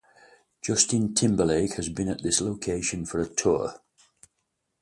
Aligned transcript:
Justin 0.63 1.13
Timberlake 1.13 1.75
has 1.75 1.87
been 1.87 2.09
at 2.09 2.23
this 2.23 2.41
location 2.41 3.05
for 3.05 3.21
a 3.21 3.29
tour. 3.29 3.79